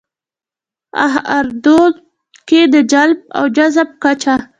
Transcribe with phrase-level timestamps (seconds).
[1.11, 1.79] ه اردو
[2.47, 4.35] کې د جلب او جذب کچه